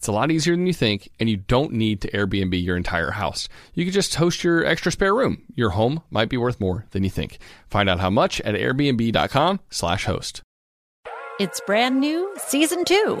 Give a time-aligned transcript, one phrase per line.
[0.00, 3.10] It's a lot easier than you think, and you don't need to Airbnb your entire
[3.10, 3.50] house.
[3.74, 5.42] You can just host your extra spare room.
[5.54, 7.36] Your home might be worth more than you think.
[7.68, 10.40] Find out how much at airbnb.com/slash host.
[11.38, 13.20] It's brand new, season two.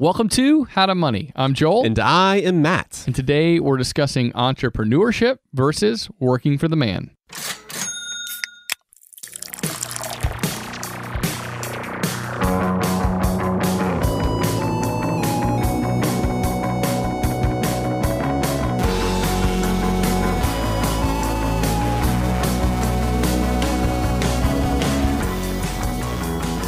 [0.00, 1.32] Welcome to How to Money.
[1.34, 1.84] I'm Joel.
[1.84, 3.02] And I am Matt.
[3.06, 7.10] And today we're discussing entrepreneurship versus working for the man.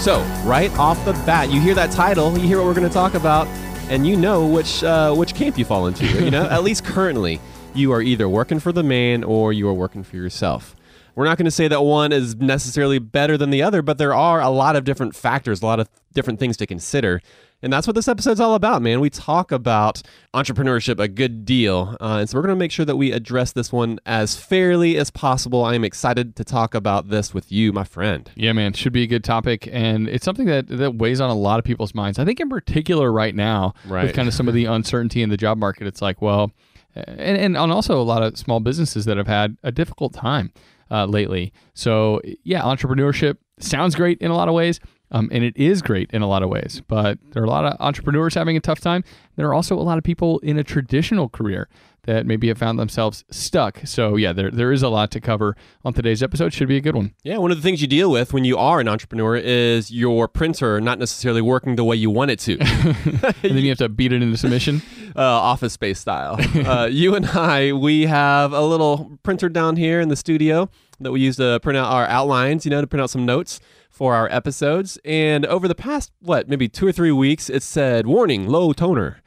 [0.01, 2.93] So, right off the bat, you hear that title, you hear what we're going to
[2.93, 3.47] talk about,
[3.91, 6.07] and you know which uh, which camp you fall into.
[6.25, 7.39] You know, at least currently,
[7.75, 10.75] you are either working for the man or you are working for yourself.
[11.15, 14.15] We're not going to say that one is necessarily better than the other, but there
[14.15, 17.21] are a lot of different factors, a lot of different things to consider.
[17.63, 19.01] And that's what this episode's all about, man.
[19.01, 20.03] We talk about
[20.35, 21.97] entrepreneurship a good deal.
[22.01, 24.97] Uh, and so we're going to make sure that we address this one as fairly
[24.97, 25.65] as possible.
[25.65, 28.31] I am excited to talk about this with you, my friend.
[28.35, 28.73] Yeah, man.
[28.73, 29.69] Should be a good topic.
[29.71, 32.19] And it's something that, that weighs on a lot of people's minds.
[32.19, 34.05] I think, in particular, right now, Right.
[34.07, 36.53] with kind of some of the uncertainty in the job market, it's like, well,
[36.95, 40.53] and, and on also a lot of small businesses that have had a difficult time
[40.91, 41.53] uh, lately.
[41.75, 44.81] So, yeah, entrepreneurship sounds great in a lot of ways.
[45.11, 47.65] Um, and it is great in a lot of ways, but there are a lot
[47.65, 49.03] of entrepreneurs having a tough time.
[49.37, 51.69] There are also a lot of people in a traditional career
[52.05, 53.81] that maybe have found themselves stuck.
[53.85, 56.53] So yeah, there there is a lot to cover on today's episode.
[56.53, 57.13] Should be a good one.
[57.23, 60.29] Yeah, one of the things you deal with when you are an entrepreneur is your
[60.29, 62.59] printer not necessarily working the way you want it to,
[63.43, 64.83] And then you have to beat it into submission.
[65.17, 66.37] uh, office space style.
[66.55, 71.13] Uh, you and I, we have a little printer down here in the studio that
[71.13, 73.61] we use to print out our outlines, you know, to print out some notes
[74.01, 74.99] for our episodes.
[75.05, 79.21] And over the past, what, maybe two or three weeks, it said, warning, low toner.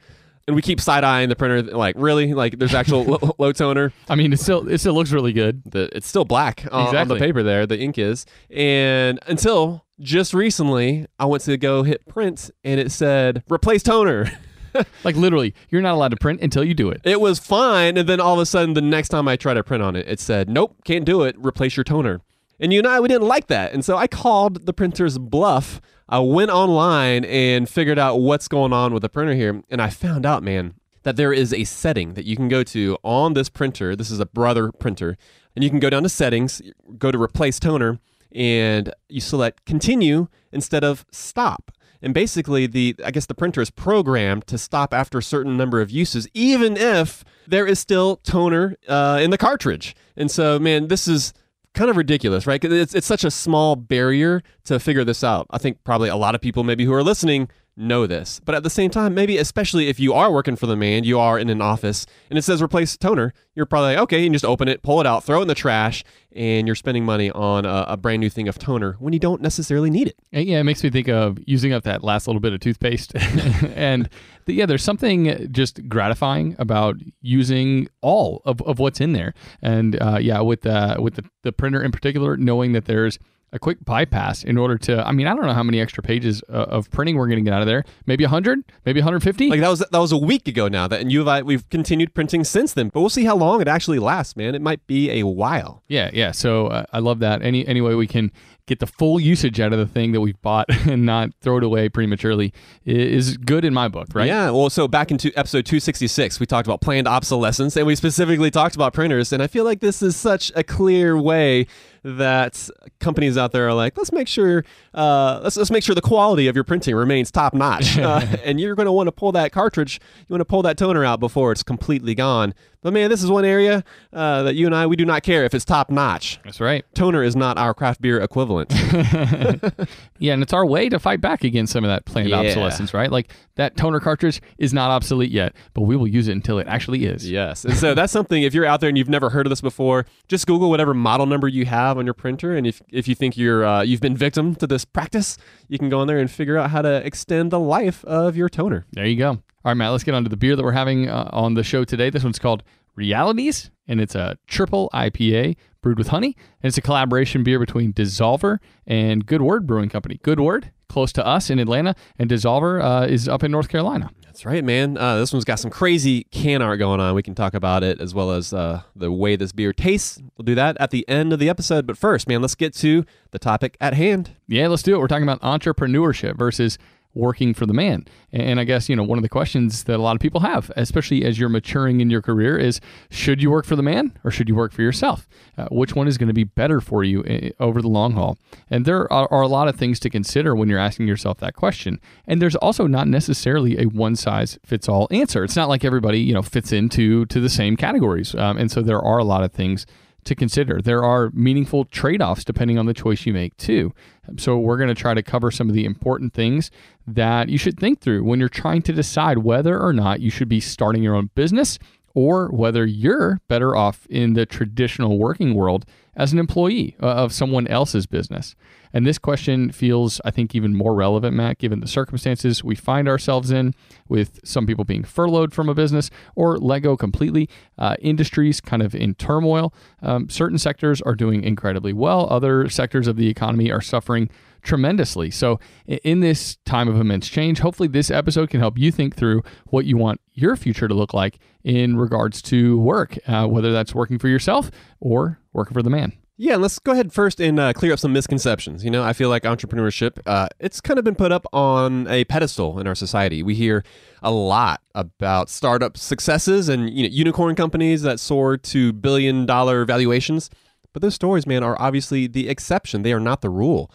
[0.48, 2.34] And we keep side eyeing the printer, like, really?
[2.34, 3.92] Like, there's actual low, low toner.
[4.08, 5.62] I mean, it still it still looks really good.
[5.64, 10.34] the it's still black on, on the paper there the ink is and until just
[10.34, 14.28] recently i went to go hit print and it said replace toner
[15.04, 17.00] Like literally, you're not allowed to print until you do it.
[17.04, 19.62] it was fine and then all of a sudden the next time i tried to
[19.62, 22.20] print on it it said nope can't do it replace your toner
[22.60, 23.72] and you and i we didn't like that.
[23.72, 25.80] And so i called the printer's bluff.
[26.08, 29.62] I went online and figured out what's going on with the printer here.
[29.70, 32.96] And i found out man that there is a setting that you can go to
[33.02, 33.94] on this printer.
[33.94, 35.16] This is a brother printer.
[35.54, 36.60] And you can go down to settings
[36.98, 38.00] go to replace toner
[38.32, 41.70] and you select continue instead of stop.
[42.02, 45.80] And basically the i guess the printer is programmed to stop after a certain number
[45.80, 49.94] of uses even if there is still toner uh, in the cartridge.
[50.16, 51.32] And so man this is
[51.74, 52.64] kind of ridiculous right?
[52.64, 55.46] It's, it's such a small barrier to figure this out.
[55.50, 58.40] I think probably a lot of people maybe who are listening know this.
[58.44, 61.18] But at the same time, maybe especially if you are working for the man, you
[61.18, 64.32] are in an office and it says replace toner, you're probably like, okay, you can
[64.32, 67.30] just open it, pull it out, throw it in the trash, and you're spending money
[67.30, 70.16] on a, a brand new thing of toner when you don't necessarily need it.
[70.32, 73.12] And yeah, it makes me think of using up that last little bit of toothpaste.
[73.16, 74.08] and
[74.46, 79.34] the, yeah, there's something just gratifying about using all of, of what's in there.
[79.62, 83.18] And uh, yeah, with uh, with the, the printer in particular, knowing that there's
[83.54, 85.06] a quick bypass in order to.
[85.06, 87.48] I mean, I don't know how many extra pages uh, of printing we're going to
[87.48, 87.84] get out of there.
[88.04, 89.48] Maybe 100, maybe 150.
[89.48, 90.88] Like that was that was a week ago now.
[90.88, 92.88] That and you have I, we've continued printing since then.
[92.88, 94.54] But we'll see how long it actually lasts, man.
[94.54, 95.82] It might be a while.
[95.88, 96.32] yeah, yeah.
[96.32, 97.42] So uh, I love that.
[97.42, 98.32] Any any way we can
[98.66, 101.64] get the full usage out of the thing that we've bought and not throw it
[101.64, 102.52] away prematurely
[102.84, 104.26] is good in my book, right?
[104.26, 104.50] Yeah.
[104.50, 108.74] Well, so back into episode 266, we talked about planned obsolescence, and we specifically talked
[108.74, 109.32] about printers.
[109.32, 111.66] And I feel like this is such a clear way
[112.04, 112.68] that
[113.00, 116.48] companies out there are like, let's make sure, uh, let's let's make sure the quality
[116.48, 117.98] of your printing remains top notch.
[117.98, 120.76] uh, and you're going to want to pull that cartridge, you want to pull that
[120.76, 122.54] toner out before it's completely gone.
[122.84, 123.82] But man, this is one area
[124.12, 126.38] uh, that you and I we do not care if it's top notch.
[126.44, 126.84] That's right.
[126.94, 128.72] Toner is not our craft beer equivalent.
[130.20, 132.38] Yeah, and it's our way to fight back against some of that planned Yeah.
[132.38, 133.10] obsolescence, right?
[133.10, 136.66] Like that toner cartridge is not obsolete yet, but we will use it until it
[136.68, 137.28] actually is.
[137.30, 137.64] Yes.
[137.64, 140.06] And so that's something, if you're out there and you've never heard of this before,
[140.28, 142.56] just Google whatever model number you have on your printer.
[142.56, 145.36] And if, if you think you're, uh, you've been victim to this practice,
[145.68, 148.48] you can go in there and figure out how to extend the life of your
[148.48, 148.86] toner.
[148.92, 149.42] There you go.
[149.64, 151.62] All right, Matt, let's get on to the beer that we're having uh, on the
[151.62, 152.10] show today.
[152.10, 152.62] This one's called
[152.96, 156.36] Realities, and it's a triple IPA brewed with honey.
[156.62, 160.20] And it's a collaboration beer between Dssolver and Good Word Brewing Company.
[160.22, 164.10] Good Word, close to us in Atlanta, and Dssolver uh, is up in North Carolina.
[164.26, 164.98] That's right, man.
[164.98, 167.14] Uh, this one's got some crazy can art going on.
[167.14, 170.20] We can talk about it as well as uh, the way this beer tastes.
[170.36, 171.86] We'll do that at the end of the episode.
[171.86, 174.32] But first, man, let's get to the topic at hand.
[174.46, 174.98] Yeah, let's do it.
[174.98, 176.76] We're talking about entrepreneurship versus
[177.14, 178.06] working for the man.
[178.32, 180.70] And I guess, you know, one of the questions that a lot of people have,
[180.76, 182.80] especially as you're maturing in your career, is
[183.10, 185.28] should you work for the man or should you work for yourself?
[185.56, 188.38] Uh, which one is going to be better for you uh, over the long haul?
[188.68, 191.54] And there are, are a lot of things to consider when you're asking yourself that
[191.54, 192.00] question.
[192.26, 195.44] And there's also not necessarily a one size fits all answer.
[195.44, 198.34] It's not like everybody, you know, fits into to the same categories.
[198.34, 199.86] Um, and so there are a lot of things
[200.24, 200.80] to consider.
[200.80, 203.92] There are meaningful trade offs depending on the choice you make, too.
[204.36, 206.70] So, we're going to try to cover some of the important things
[207.06, 210.48] that you should think through when you're trying to decide whether or not you should
[210.48, 211.78] be starting your own business
[212.14, 215.84] or whether you're better off in the traditional working world
[216.16, 218.54] as an employee uh, of someone else's business.
[218.92, 223.08] And this question feels, I think, even more relevant, Matt, given the circumstances we find
[223.08, 223.74] ourselves in,
[224.08, 228.82] with some people being furloughed from a business or let go completely, uh, industries kind
[228.82, 229.74] of in turmoil.
[230.00, 234.30] Um, certain sectors are doing incredibly well, other sectors of the economy are suffering
[234.64, 235.30] tremendously.
[235.30, 239.42] So, in this time of immense change, hopefully this episode can help you think through
[239.66, 243.94] what you want your future to look like in regards to work, uh, whether that's
[243.94, 244.70] working for yourself
[245.00, 246.12] or working for the man.
[246.36, 248.84] Yeah, and let's go ahead first and uh, clear up some misconceptions.
[248.84, 252.24] You know, I feel like entrepreneurship, uh, it's kind of been put up on a
[252.24, 253.40] pedestal in our society.
[253.44, 253.84] We hear
[254.20, 259.84] a lot about startup successes and you know, unicorn companies that soar to billion dollar
[259.84, 260.50] valuations.
[260.92, 263.02] But those stories, man, are obviously the exception.
[263.02, 263.90] They are not the rule.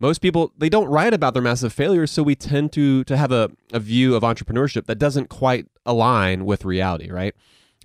[0.00, 3.32] Most people they don't write about their massive failures, so we tend to to have
[3.32, 7.34] a, a view of entrepreneurship that doesn't quite align with reality, right?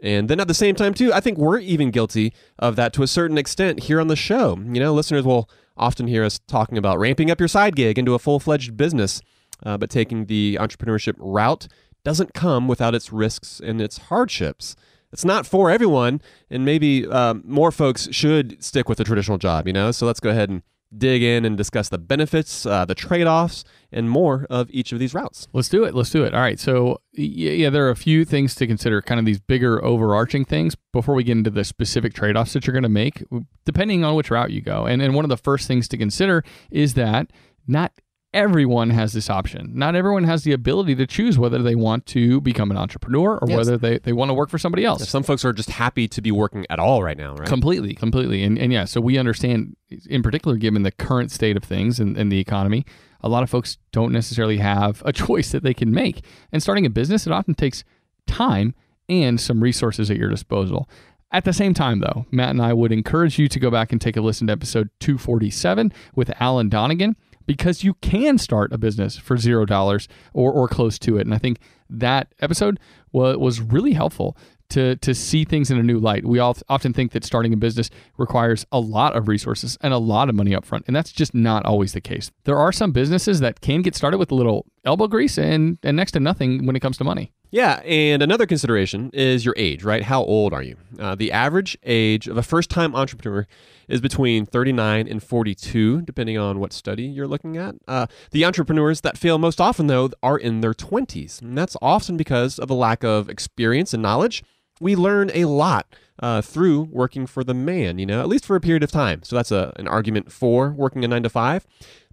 [0.01, 3.03] And then at the same time, too, I think we're even guilty of that to
[3.03, 4.57] a certain extent here on the show.
[4.57, 8.13] You know, listeners will often hear us talking about ramping up your side gig into
[8.13, 9.21] a full fledged business,
[9.65, 11.67] uh, but taking the entrepreneurship route
[12.03, 14.75] doesn't come without its risks and its hardships.
[15.11, 19.67] It's not for everyone, and maybe um, more folks should stick with a traditional job,
[19.67, 19.91] you know?
[19.91, 20.61] So let's go ahead and
[20.97, 24.99] dig in and discuss the benefits, uh, the trade offs, and more of each of
[24.99, 25.47] these routes.
[25.53, 25.93] Let's do it.
[25.93, 26.33] Let's do it.
[26.33, 26.59] All right.
[26.59, 30.45] So, yeah, yeah, there are a few things to consider, kind of these bigger overarching
[30.45, 33.23] things before we get into the specific trade offs that you're going to make,
[33.65, 34.85] depending on which route you go.
[34.85, 37.31] And, and one of the first things to consider is that
[37.67, 37.93] not
[38.33, 39.71] everyone has this option.
[39.73, 43.47] Not everyone has the ability to choose whether they want to become an entrepreneur or
[43.49, 43.57] Yes.
[43.57, 45.07] whether they, they want to work for somebody else.
[45.09, 47.47] Some folks are just happy to be working at all right now, right?
[47.47, 48.43] Completely, completely.
[48.43, 49.75] And, and yeah, so we understand,
[50.07, 52.85] in particular, given the current state of things and, and the economy,
[53.21, 56.23] a lot of folks don't necessarily have a choice that they can make.
[56.51, 57.83] And starting a business, it often takes
[58.27, 58.75] time
[59.07, 60.87] and some resources at your disposal.
[61.31, 63.99] At the same time, though, Matt and I would encourage you to go back and
[64.01, 67.15] take a listen to episode 247 with Alan Donegan
[67.49, 71.25] because you can start a business for zero dollars or, or close to it.
[71.25, 71.57] And I think
[71.89, 72.79] that episode
[73.11, 74.37] was, was really helpful
[74.69, 76.27] to to see things in a new light.
[76.27, 77.89] We all often think that starting a business
[78.19, 81.33] requires a lot of resources and a lot of money up front, and that's just
[81.33, 82.29] not always the case.
[82.43, 85.97] There are some businesses that can get started with a little elbow grease and and
[85.97, 87.33] next to nothing when it comes to money.
[87.51, 90.03] Yeah, and another consideration is your age, right?
[90.03, 90.75] How old are you?
[90.99, 93.47] Uh, the average age of a first time entrepreneur
[93.87, 97.73] is between 39 and 42, depending on what study you're looking at.
[97.87, 101.41] Uh, the entrepreneurs that fail most often, though, are in their 20s.
[101.41, 104.43] And that's often because of a lack of experience and knowledge.
[104.79, 105.87] We learn a lot
[106.21, 109.23] uh, through working for the man, you know, at least for a period of time.
[109.23, 111.65] So that's a, an argument for working a nine to five.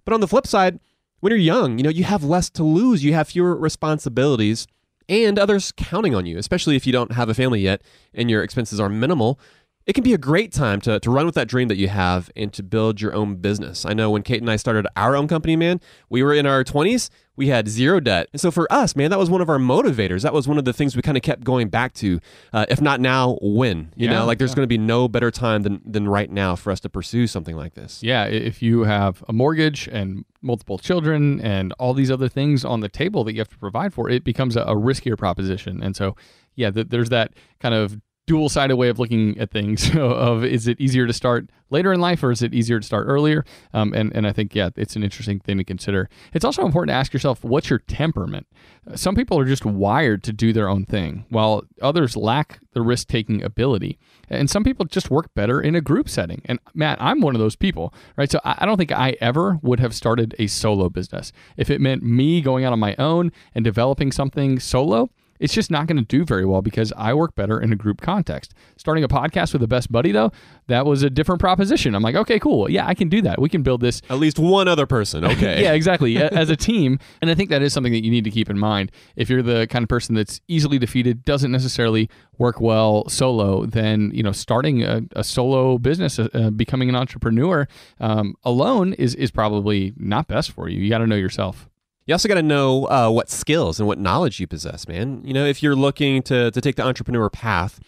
[0.03, 0.79] But on the flip side,
[1.19, 4.67] when you're young, you know, you have less to lose, you have fewer responsibilities
[5.09, 7.81] and others counting on you, especially if you don't have a family yet
[8.13, 9.39] and your expenses are minimal.
[9.87, 12.29] It can be a great time to, to run with that dream that you have
[12.35, 13.85] and to build your own business.
[13.85, 15.79] I know when Kate and I started our own company, man,
[16.09, 18.27] we were in our 20s, we had zero debt.
[18.33, 20.23] And so for us, man, that was one of our motivators.
[20.23, 22.19] That was one of the things we kind of kept going back to.
[22.51, 23.93] Uh, if not now, when?
[23.95, 24.55] You Yeah, know, like there's yeah.
[24.55, 27.55] going to be no better time than, than right now for us to pursue something
[27.55, 28.03] like this.
[28.03, 32.81] Yeah, if you have a mortgage and multiple children and all these other things on
[32.81, 35.81] the table that you have to provide for, it becomes a, a riskier proposition.
[35.81, 36.17] And so,
[36.55, 40.67] yeah, th- there's that kind of dual sided way of looking at things of is
[40.67, 43.43] it easier to start later in life or is it easier to start earlier?
[43.73, 46.09] Um, and, and I think, yeah, it's an interesting thing to consider.
[46.33, 48.47] It's also important to ask yourself, what's your temperament?
[48.95, 53.07] Some people are just wired to do their own thing, while others lack the risk
[53.07, 53.97] taking ability.
[54.29, 56.41] And some people just work better in a group setting.
[56.45, 58.29] And Matt, I'm one of those people, right?
[58.29, 61.31] So I don't think I ever would have started a solo business.
[61.55, 65.71] If it meant me going out on my own and developing something solo, it's just
[65.71, 68.53] not going to do very well because I work better in a group context.
[68.77, 70.31] Starting a podcast with a best buddy, though,
[70.67, 71.95] that was a different proposition.
[71.95, 72.69] I'm like, okay, cool.
[72.69, 73.39] Yeah, I can do that.
[73.41, 75.63] We can build this At least one other person, okay.
[75.63, 76.17] yeah, exactly.
[76.17, 78.57] As a team, and I think that is something that you need to keep in
[78.59, 78.91] mind.
[79.15, 84.11] If you're the kind of person that's easily defeated, doesn't necessarily work well solo, then
[84.13, 87.67] you know starting a, a solo business, uh, uh, becoming an entrepreneur
[87.99, 90.79] um, alone is is probably not best for you.
[90.81, 91.69] You got to know yourself.
[92.07, 95.21] You also got to know uh, what skills and what knowledge you possess, man.
[95.25, 97.81] You know, if you're looking to, to take the entrepreneur path,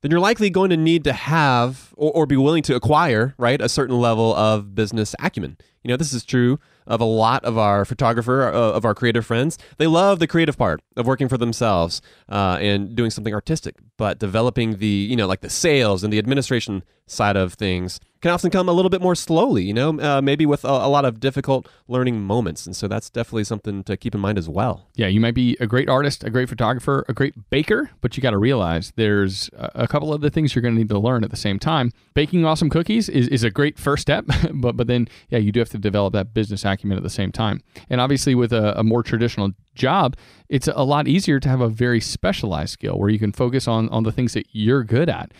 [0.00, 3.60] then you're likely going to need to have or, or be willing to acquire, right,
[3.60, 5.56] a certain level of business acumen.
[5.84, 9.24] You know, this is true of a lot of our photographer, uh, of our creative
[9.24, 9.58] friends.
[9.76, 14.18] They love the creative part of working for themselves uh, and doing something artistic, but
[14.18, 18.50] developing the, you know, like the sales and the administration side of things can often
[18.50, 21.20] come a little bit more slowly, you know, uh, maybe with a, a lot of
[21.20, 22.64] difficult learning moments.
[22.64, 24.88] And so that's definitely something to keep in mind as well.
[24.94, 28.22] Yeah, you might be a great artist, a great photographer, a great baker, but you
[28.22, 31.22] got to realize there's a couple of the things you're going to need to learn
[31.22, 31.92] at the same time.
[32.14, 34.24] Baking awesome cookies is, is a great first step,
[34.54, 37.32] but but then yeah, you do have to develop that business acumen at the same
[37.32, 37.62] time.
[37.90, 40.16] And obviously, with a, a more traditional job,
[40.48, 43.88] it's a lot easier to have a very specialized skill where you can focus on
[43.88, 45.32] on the things that you're good at.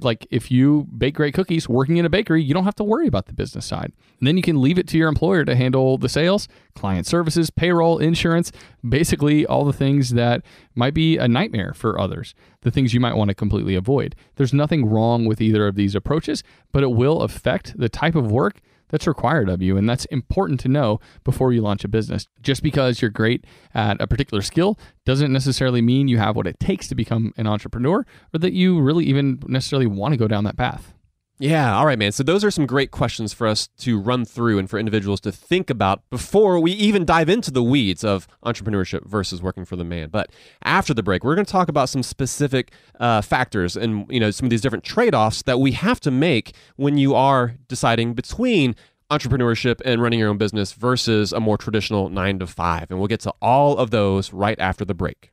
[0.00, 3.06] Like if you bake great cookies working in a bakery, you don't have to worry
[3.06, 3.92] about the business side.
[4.18, 7.50] And then you can leave it to your employer to handle the sales, client services,
[7.50, 8.52] payroll, insurance,
[8.88, 10.42] basically all the things that
[10.74, 14.14] might be a nightmare for others, the things you might want to completely avoid.
[14.36, 18.30] There's nothing wrong with either of these approaches, but it will affect the type of
[18.30, 18.60] work
[18.92, 19.76] that's required of you.
[19.76, 22.28] And that's important to know before you launch a business.
[22.40, 23.44] Just because you're great
[23.74, 27.48] at a particular skill doesn't necessarily mean you have what it takes to become an
[27.48, 30.94] entrepreneur or that you really even necessarily want to go down that path.
[31.42, 32.12] Yeah, all right, man.
[32.12, 35.32] So those are some great questions for us to run through and for individuals to
[35.32, 39.82] think about before we even dive into the weeds of entrepreneurship versus working for the
[39.82, 40.10] man.
[40.10, 40.30] But
[40.62, 42.70] after the break, we're going to talk about some specific
[43.00, 46.54] uh, factors and you know some of these different trade-offs that we have to make
[46.76, 48.76] when you are deciding between
[49.10, 52.88] entrepreneurship and running your own business versus a more traditional nine to five.
[52.88, 55.32] And we'll get to all of those right after the break.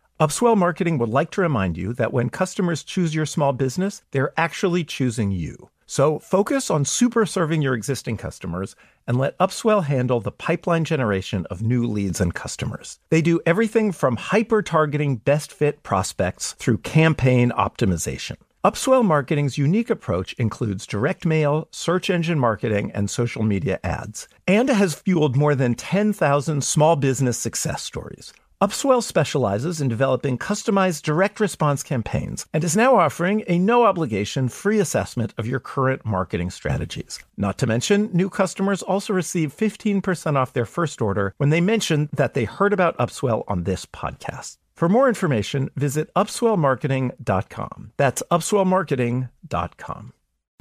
[0.21, 4.31] Upswell Marketing would like to remind you that when customers choose your small business, they're
[4.37, 5.71] actually choosing you.
[5.87, 8.75] So focus on super serving your existing customers
[9.07, 12.99] and let Upswell handle the pipeline generation of new leads and customers.
[13.09, 18.35] They do everything from hyper targeting best fit prospects through campaign optimization.
[18.63, 24.69] Upswell Marketing's unique approach includes direct mail, search engine marketing, and social media ads, and
[24.69, 28.31] has fueled more than 10,000 small business success stories.
[28.61, 34.47] Upswell specializes in developing customized direct response campaigns and is now offering a no obligation
[34.49, 37.17] free assessment of your current marketing strategies.
[37.35, 42.07] Not to mention, new customers also receive 15% off their first order when they mention
[42.13, 44.57] that they heard about Upswell on this podcast.
[44.75, 47.93] For more information, visit upswellmarketing.com.
[47.97, 50.13] That's upswellmarketing.com.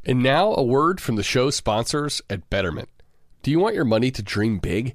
[0.06, 2.88] And now a word from the show sponsors at Betterment.
[3.42, 4.94] Do you want your money to dream big?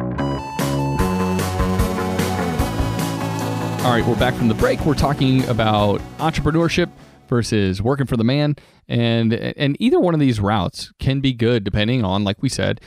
[3.83, 4.85] All right, we're back from the break.
[4.85, 6.91] We're talking about entrepreneurship
[7.27, 8.55] versus working for the man,
[8.87, 12.79] and and either one of these routes can be good depending on, like we said,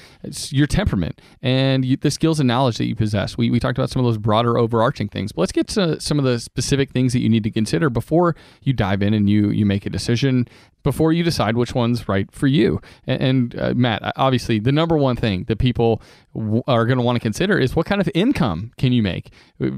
[0.51, 3.37] your temperament and you, the skills and knowledge that you possess.
[3.37, 6.21] We we talked about some of those broader, overarching things, but let's get to some
[6.21, 9.51] of the specific things that you need to consider before you dive in and you
[9.51, 10.47] you make a decision.
[10.85, 14.97] Before you decide which one's right for you, and, and uh, Matt, obviously, the number
[14.97, 16.01] one thing that people
[16.35, 19.31] w- are going to want to consider is what kind of income can you make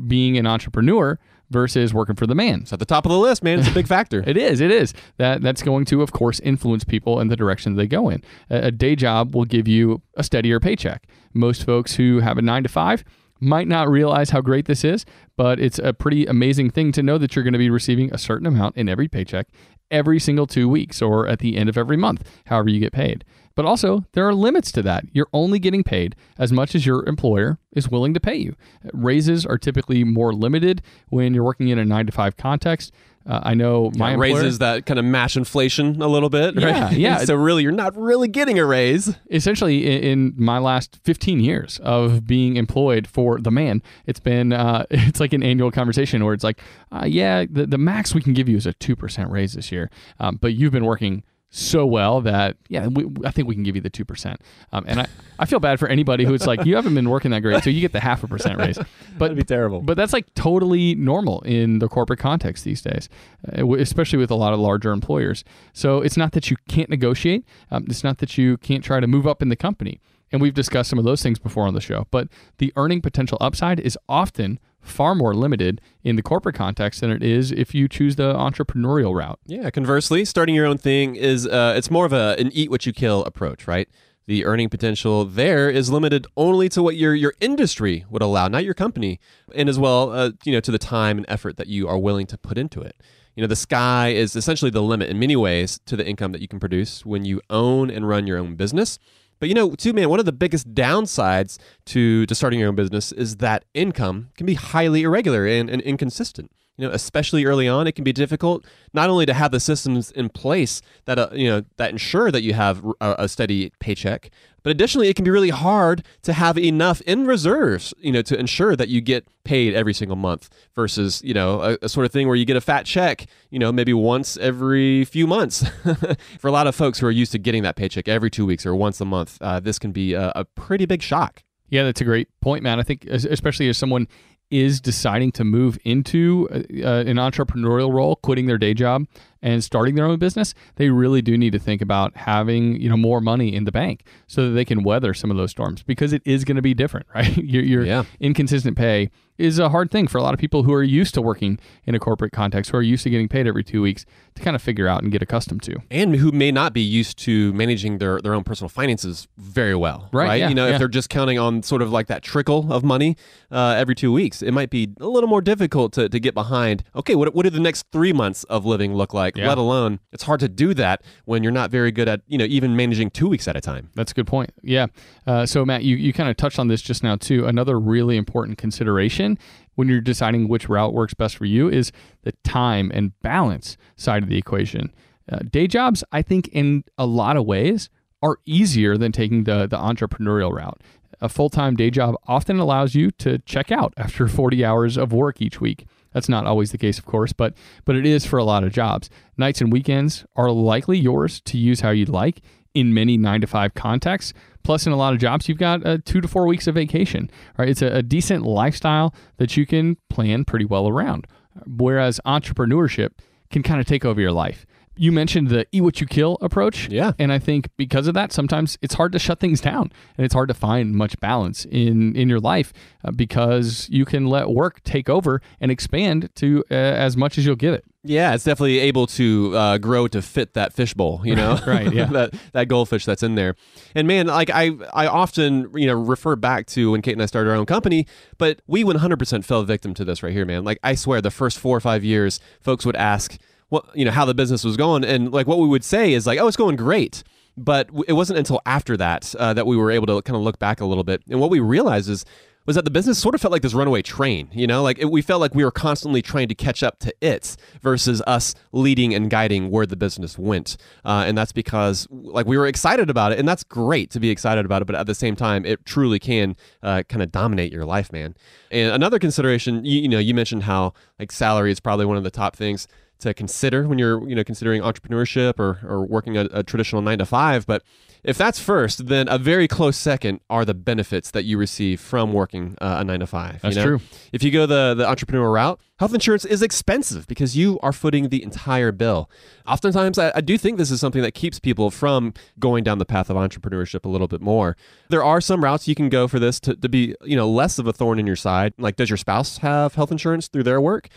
[0.07, 1.19] being an entrepreneur
[1.51, 2.62] versus working for the man.
[2.62, 3.61] It's at the top of the list, man.
[3.61, 4.23] It's a big factor.
[4.27, 4.61] It is.
[4.61, 4.92] It is.
[5.19, 8.23] That that's going to, of course, influence people in the direction they go in.
[8.51, 11.07] A, a day job will give you a steadier paycheck.
[11.33, 13.05] Most folks who have a nine to five
[13.40, 15.05] might not realize how great this is,
[15.37, 18.19] but it's a pretty amazing thing to know that you're going to be receiving a
[18.19, 19.47] certain amount in every paycheck
[19.90, 23.25] every single two weeks or at the end of every month, however you get paid.
[23.55, 25.05] But also, there are limits to that.
[25.12, 28.55] You're only getting paid as much as your employer is willing to pay you.
[28.92, 32.92] Raises are typically more limited when you're working in a nine to five context.
[33.26, 36.54] Uh, I know my Yeah, employer- raises that kind of match inflation a little bit,
[36.54, 36.64] right?
[36.64, 37.16] Yeah, yeah.
[37.24, 39.16] so really, you're not really getting a raise.
[39.30, 44.52] essentially in, in my last 15 years of being employed for the man it's been
[44.52, 46.60] uh, it's like an annual conversation where it's like
[46.92, 49.90] uh, yeah the, the max we can give you is a 2% raise this year
[50.20, 53.76] um, but you've been working so well that yeah we, I think we can give
[53.76, 54.37] you the 2%
[54.72, 55.06] um, and I,
[55.38, 57.70] I feel bad for anybody who it's like you haven't been working that great so
[57.70, 58.76] you get the half a percent raise
[59.18, 59.80] but That'd be terrible.
[59.80, 63.09] but that's like totally normal in the corporate context these days,
[63.56, 65.44] uh, especially with a lot of larger employers.
[65.72, 67.44] So it's not that you can't negotiate.
[67.70, 70.00] Um, it's not that you can't try to move up in the company.
[70.32, 72.06] And we've discussed some of those things before on the show.
[72.10, 77.10] But the earning potential upside is often far more limited in the corporate context than
[77.10, 79.38] it is if you choose the entrepreneurial route.
[79.46, 79.68] Yeah.
[79.70, 82.92] Conversely, starting your own thing is uh, it's more of a an eat what you
[82.92, 83.88] kill approach, right?
[84.26, 88.64] The earning potential there is limited only to what your your industry would allow, not
[88.64, 89.20] your company,
[89.54, 92.26] and as well, uh, you know, to the time and effort that you are willing
[92.26, 92.96] to put into it.
[93.36, 96.40] You know, the sky is essentially the limit in many ways to the income that
[96.40, 98.98] you can produce when you own and run your own business.
[99.38, 102.75] But you know, too, man, one of the biggest downsides to, to starting your own
[102.75, 106.51] business is that income can be highly irregular and, and inconsistent.
[106.79, 110.11] You know, especially early on, it can be difficult not only to have the systems
[110.11, 114.31] in place that uh, you know that ensure that you have a, a steady paycheck,
[114.66, 118.37] but additionally, it can be really hard to have enough in reserves, you know, to
[118.37, 122.11] ensure that you get paid every single month versus, you know, a, a sort of
[122.11, 125.64] thing where you get a fat check, you know, maybe once every few months.
[126.40, 128.66] For a lot of folks who are used to getting that paycheck every two weeks
[128.66, 131.44] or once a month, uh, this can be a, a pretty big shock.
[131.68, 132.81] Yeah, that's a great point, man.
[132.81, 134.09] I think, especially as someone
[134.50, 139.07] is deciding to move into uh, uh, an entrepreneurial role, quitting their day job
[139.42, 142.96] and starting their own business, they really do need to think about having you know
[142.96, 146.12] more money in the bank so that they can weather some of those storms because
[146.12, 147.37] it is going to be different, right?
[147.37, 148.05] your your Yeah.
[148.20, 151.20] inconsistent pay is a hard thing for a lot of people who are used to
[151.20, 154.42] working in a corporate context, who are used to getting paid every two weeks to
[154.42, 155.77] kind of figure out and get accustomed to.
[155.90, 160.09] and who may not be used to managing their, their own personal finances very well.
[160.11, 160.72] Right, yeah, you know, yeah.
[160.72, 163.14] if they're just counting on sort of like that trickle of money
[163.51, 166.83] uh, every two weeks, it might be a little more difficult to, to get behind.
[166.94, 169.25] Okay, what, what do the next three months of living look like?
[169.34, 169.48] Yeah.
[169.48, 172.44] Let alone, it's hard to do that when you're not very good at, you know,
[172.44, 173.90] even managing two weeks at a time.
[173.94, 174.50] That's a good point.
[174.62, 174.86] Yeah.
[175.26, 177.46] Uh, so, Matt, you, you kind of touched on this just now, too.
[177.46, 179.38] Another really important consideration
[179.74, 184.22] when you're deciding which route works best for you is the time and balance side
[184.22, 184.92] of the equation.
[185.30, 187.88] Uh, day jobs, I think, in a lot of ways,
[188.22, 190.82] are easier than taking the, the entrepreneurial route.
[191.20, 195.12] A full time day job often allows you to check out after 40 hours of
[195.12, 195.86] work each week.
[196.16, 197.52] That's not always the case, of course, but
[197.85, 199.11] but it is for a lot of jobs.
[199.37, 202.40] Nights and weekends are likely yours to use how you'd like
[202.72, 204.33] in many nine to five contexts.
[204.62, 207.31] Plus, in a lot of jobs, you've got uh, two to four weeks of vacation.
[207.59, 211.26] Right, it's a, a decent lifestyle that you can plan pretty well around.
[211.66, 213.11] Whereas entrepreneurship
[213.50, 214.64] can kind of take over your life.
[214.96, 216.88] You mentioned the eat what you kill approach.
[216.88, 217.12] Yeah.
[217.18, 220.35] And I think because of that, sometimes it's hard to shut things down and it's
[220.35, 222.72] hard to find much balance in, in your life
[223.04, 227.44] uh, because you can let work take over and expand to uh, as much as
[227.46, 227.85] you'll give it.
[228.09, 232.04] Yeah, it's definitely able to uh, grow to fit that fishbowl, you know, Right, yeah.
[232.12, 233.56] that that goldfish that's in there.
[233.94, 237.26] And man, like I I often you know refer back to when Kate and I
[237.26, 238.06] started our own company,
[238.38, 240.64] but we 100% fell victim to this right here, man.
[240.64, 244.11] Like I swear, the first four or five years, folks would ask what you know
[244.11, 246.57] how the business was going, and like what we would say is like, oh, it's
[246.57, 247.22] going great.
[247.59, 250.59] But it wasn't until after that uh, that we were able to kind of look
[250.59, 252.24] back a little bit, and what we realized is
[252.66, 255.11] was that the business sort of felt like this runaway train, you know, like it,
[255.11, 259.14] we felt like we were constantly trying to catch up to it versus us leading
[259.14, 260.76] and guiding where the business went.
[261.05, 264.31] Uh, and that's because like we were excited about it, and that's great to be
[264.31, 267.72] excited about it, but at the same time, it truly can uh, kind of dominate
[267.72, 268.35] your life, man.
[268.70, 272.24] And another consideration, you, you know, you mentioned how like salary is probably one of
[272.24, 276.48] the top things to consider when you're you know considering entrepreneurship or, or working a,
[276.52, 277.83] a traditional nine to five but
[278.24, 282.33] if that's first then a very close second are the benefits that you receive from
[282.33, 283.98] working uh, a nine to five That's you know?
[283.98, 284.00] true.
[284.33, 288.29] if you go the the entrepreneurial route health insurance is expensive because you are footing
[288.29, 289.31] the entire bill
[289.66, 293.07] oftentimes I, I do think this is something that keeps people from going down the
[293.07, 294.76] path of entrepreneurship a little bit more
[295.09, 297.79] there are some routes you can go for this to, to be you know less
[297.79, 300.81] of a thorn in your side like does your spouse have health insurance through their
[300.81, 301.09] work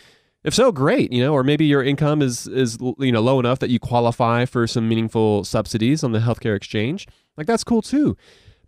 [0.44, 1.12] if so, great.
[1.12, 4.46] You know, or maybe your income is is you know low enough that you qualify
[4.46, 7.08] for some meaningful subsidies on the healthcare exchange.
[7.38, 8.18] Like that's cool too.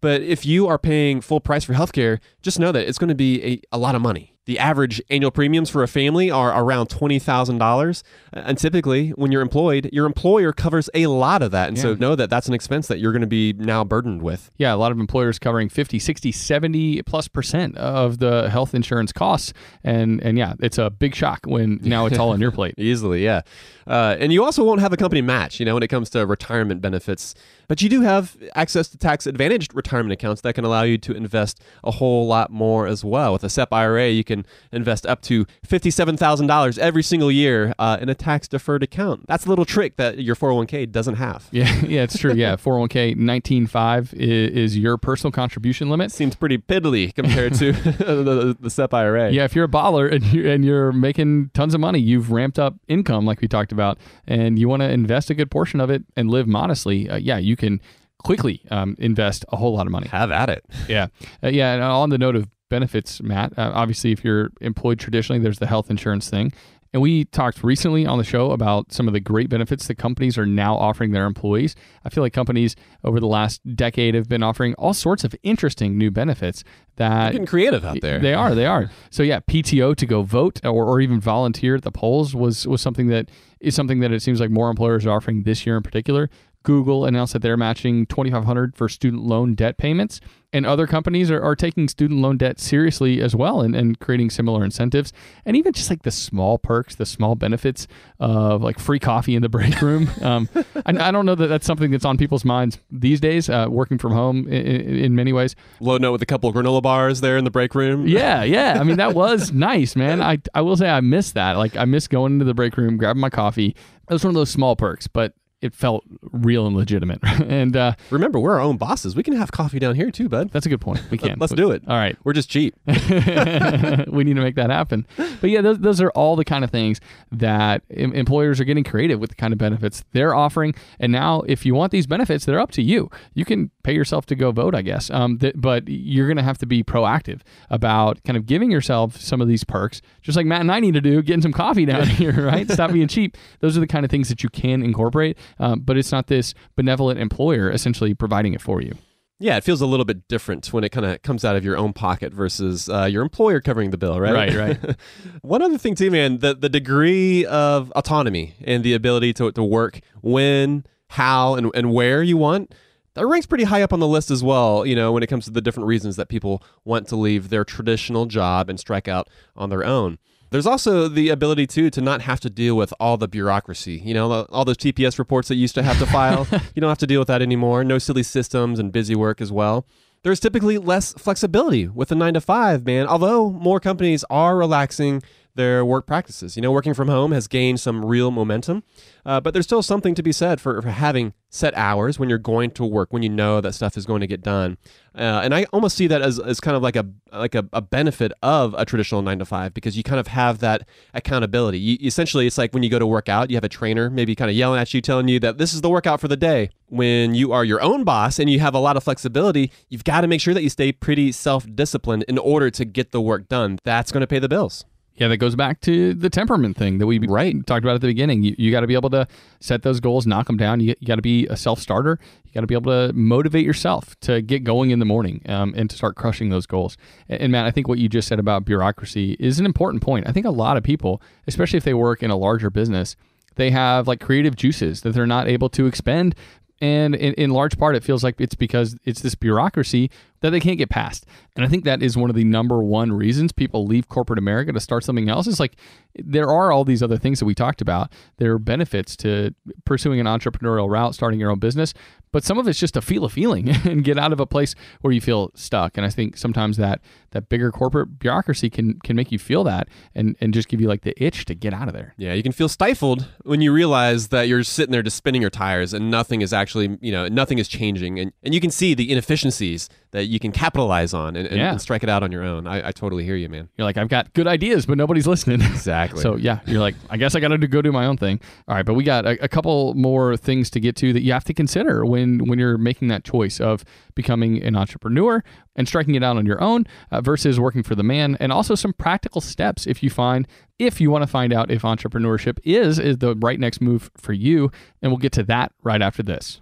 [0.01, 3.15] But if you are paying full price for healthcare, just know that it's going to
[3.15, 4.33] be a, a lot of money.
[4.51, 9.31] The average annual premiums for a family are around twenty thousand dollars, and typically, when
[9.31, 11.69] you're employed, your employer covers a lot of that.
[11.69, 14.51] And so, know that that's an expense that you're going to be now burdened with.
[14.57, 19.13] Yeah, a lot of employers covering 50, 60, 70 plus percent of the health insurance
[19.13, 19.53] costs.
[19.85, 22.75] And and yeah, it's a big shock when now it's all on your plate.
[22.77, 23.43] Easily, yeah.
[23.87, 26.25] Uh, and you also won't have a company match, you know, when it comes to
[26.25, 27.33] retirement benefits.
[27.67, 31.13] But you do have access to tax advantaged retirement accounts that can allow you to
[31.13, 33.33] invest a whole lot more as well.
[33.33, 34.40] With a SEP IRA, you can
[34.71, 39.25] invest up to $57,000 every single year uh, in a tax deferred account.
[39.27, 41.47] That's a little trick that your 401k doesn't have.
[41.51, 42.33] Yeah, yeah, it's true.
[42.33, 46.11] Yeah, 401k 19.5 is, is your personal contribution limit.
[46.11, 49.31] Seems pretty piddly compared to the, the SEP IRA.
[49.31, 52.59] Yeah, if you're a baller and you're, and you're making tons of money, you've ramped
[52.59, 55.89] up income like we talked about, and you want to invest a good portion of
[55.89, 57.09] it and live modestly.
[57.09, 57.81] Uh, yeah, you can
[58.23, 60.07] quickly um, invest a whole lot of money.
[60.09, 60.65] Have at it.
[60.87, 61.07] Yeah,
[61.43, 61.73] uh, yeah.
[61.73, 65.67] And on the note of benefits, Matt, uh, obviously, if you're employed traditionally, there's the
[65.67, 66.51] health insurance thing.
[66.93, 70.37] And we talked recently on the show about some of the great benefits that companies
[70.37, 71.73] are now offering their employees.
[72.03, 75.97] I feel like companies over the last decade have been offering all sorts of interesting
[75.97, 76.65] new benefits
[76.97, 78.19] that Getting creative out there.
[78.19, 78.91] they are, they are.
[79.09, 82.81] So yeah, PTO to go vote or, or even volunteer at the polls was was
[82.81, 83.29] something that
[83.61, 86.29] is something that it seems like more employers are offering this year in particular.
[86.63, 90.19] Google announced that they're matching 2500 for student loan debt payments.
[90.53, 94.31] And other companies are, are taking student loan debt seriously as well and, and creating
[94.31, 95.13] similar incentives.
[95.45, 97.87] And even just like the small perks, the small benefits
[98.19, 100.09] of like free coffee in the break room.
[100.21, 100.49] Um,
[100.85, 103.97] I, I don't know that that's something that's on people's minds these days, uh, working
[103.97, 105.55] from home in, in, in many ways.
[105.79, 108.07] Loading up with a couple of granola bars there in the break room.
[108.11, 108.77] Yeah, yeah.
[108.79, 110.21] I mean, that was nice, man.
[110.21, 111.57] I, I will say I miss that.
[111.57, 113.69] Like, I miss going into the break room, grabbing my coffee.
[114.09, 117.19] It was one of those small perks, but it felt real and legitimate.
[117.23, 119.15] and uh, Remember, we're our own bosses.
[119.15, 120.51] We can have coffee down here too, bud.
[120.51, 121.01] that's a good point.
[121.11, 121.37] We can.
[121.39, 121.83] Let's do it.
[121.87, 122.17] All right.
[122.23, 122.75] We're just cheap.
[122.87, 125.05] we need to make that happen.
[125.15, 126.99] But yeah, those, those are all the kind of things
[127.31, 130.73] that em- employers are getting creative with the kind of benefits they're offering.
[130.99, 133.09] And now, if you want these benefits, they're up to you.
[133.33, 135.09] You can pay yourself to go vote, I guess.
[135.09, 139.17] Um, th- but you're going to have to be proactive about kind of giving yourself
[139.17, 141.85] some of these perks, just like Matt and I need to do, getting some coffee
[141.85, 142.69] down here, right?
[142.69, 143.37] Stop being cheap.
[143.59, 145.37] Those are the kind of things that you can incorporate.
[145.59, 148.95] Um, but it's not this benevolent employer essentially providing it for you.
[149.41, 151.75] Yeah, it feels a little bit different when it kind of comes out of your
[151.75, 154.53] own pocket versus uh, your employer covering the bill, right?
[154.53, 154.95] Right, right.
[155.41, 159.63] One other thing too, man, the the degree of autonomy and the ability to to
[159.63, 162.75] work when, how, and, and where you want.
[163.13, 165.45] That ranks pretty high up on the list as well, you know, when it comes
[165.45, 169.29] to the different reasons that people want to leave their traditional job and strike out
[169.55, 170.17] on their own.
[170.51, 174.01] There's also the ability too to not have to deal with all the bureaucracy.
[174.03, 176.45] You know, all those TPS reports that you used to have to file.
[176.75, 177.83] you don't have to deal with that anymore.
[177.85, 179.85] No silly systems and busy work as well.
[180.23, 183.07] There's typically less flexibility with a nine to five, man.
[183.07, 185.23] Although more companies are relaxing
[185.55, 186.55] their work practices.
[186.55, 188.83] You know, working from home has gained some real momentum,
[189.25, 192.37] uh, but there's still something to be said for, for having set hours when you're
[192.37, 194.77] going to work, when you know that stuff is going to get done.
[195.13, 197.81] Uh, and I almost see that as, as kind of like a like a, a
[197.81, 201.79] benefit of a traditional nine to five because you kind of have that accountability.
[201.79, 204.35] You, essentially, it's like when you go to work out, you have a trainer maybe
[204.35, 206.69] kind of yelling at you, telling you that this is the workout for the day.
[206.87, 210.21] When you are your own boss and you have a lot of flexibility, you've got
[210.21, 213.49] to make sure that you stay pretty self disciplined in order to get the work
[213.49, 213.79] done.
[213.83, 214.85] That's going to pay the bills.
[215.15, 217.53] Yeah, that goes back to the temperament thing that we Right.
[217.67, 218.43] talked about at the beginning.
[218.43, 219.27] You, you got to be able to
[219.59, 220.79] set those goals, knock them down.
[220.79, 222.17] You, you got to be a self starter.
[222.45, 225.73] You got to be able to motivate yourself to get going in the morning um,
[225.75, 226.97] and to start crushing those goals.
[227.29, 230.27] And, and Matt, I think what you just said about bureaucracy is an important point.
[230.27, 233.15] I think a lot of people, especially if they work in a larger business,
[233.55, 236.35] they have like creative juices that they're not able to expend.
[236.79, 240.09] And in, in large part, it feels like it's because it's this bureaucracy
[240.41, 241.25] that they can't get past.
[241.55, 244.71] And I think that is one of the number one reasons people leave corporate America
[244.71, 245.47] to start something else.
[245.47, 245.75] Is like
[246.15, 248.11] there are all these other things that we talked about.
[248.37, 249.53] There are benefits to
[249.85, 251.93] pursuing an entrepreneurial route, starting your own business,
[252.31, 254.75] but some of it's just to feel a feeling and get out of a place
[255.01, 255.97] where you feel stuck.
[255.97, 257.01] And I think sometimes that
[257.31, 260.87] that bigger corporate bureaucracy can can make you feel that and and just give you
[260.87, 262.13] like the itch to get out of there.
[262.17, 265.49] Yeah, you can feel stifled when you realize that you're sitting there just spinning your
[265.49, 268.19] tires and nothing is actually, you know, nothing is changing.
[268.19, 271.71] And, and you can see the inefficiencies that you can capitalize on and, and, Yeah.
[271.71, 272.65] and strike it out on your own.
[272.65, 273.67] I, I totally hear you, man.
[273.77, 275.61] You're like, I've got good ideas, but nobody's listening.
[275.61, 276.21] Exactly.
[276.21, 278.39] So yeah, you're like, I guess I got to go do my own thing.
[278.67, 281.33] All right, but we got a, a couple more things to get to that you
[281.33, 283.83] have to consider when when you're making that choice of
[284.15, 285.43] becoming an entrepreneur
[285.75, 288.75] and striking it out on your own uh, versus working for the man, and also
[288.75, 290.47] some practical steps if you find
[290.79, 294.33] if you want to find out if entrepreneurship is is the right next move for
[294.33, 296.61] you, and we'll get to that right after this.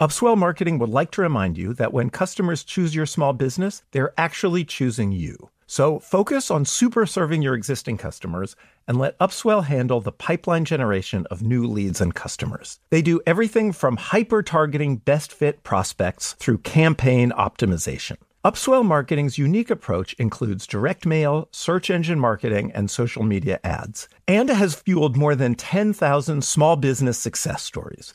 [0.00, 4.14] Upswell Marketing would like to remind you that when customers choose your small business, they're
[4.16, 5.50] actually choosing you.
[5.66, 8.54] So focus on super serving your existing customers
[8.86, 12.78] and let Upswell handle the pipeline generation of new leads and customers.
[12.90, 18.18] They do everything from hyper targeting best fit prospects through campaign optimization.
[18.44, 24.48] Upswell Marketing's unique approach includes direct mail, search engine marketing, and social media ads, and
[24.48, 28.14] has fueled more than 10,000 small business success stories.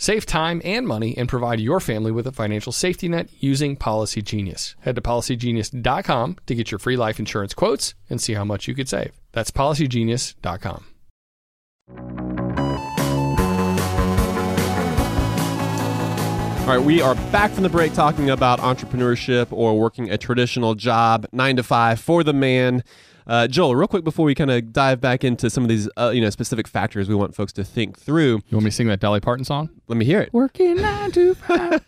[0.00, 4.22] Save time and money and provide your family with a financial safety net using Policy
[4.22, 4.74] Genius.
[4.80, 8.74] Head to policygenius.com to get your free life insurance quotes and see how much you
[8.74, 9.12] could save.
[9.32, 10.86] That's policygenius.com.
[16.60, 20.74] All right, we are back from the break talking about entrepreneurship or working a traditional
[20.74, 22.84] job, nine to five for the man.
[23.30, 26.10] Uh, Joel, real quick before we kind of dive back into some of these, uh,
[26.12, 28.40] you know, specific factors we want folks to think through.
[28.48, 29.70] You want me to sing that Dolly Parton song?
[29.86, 30.32] Let me hear it.
[30.32, 31.80] Working nine to five.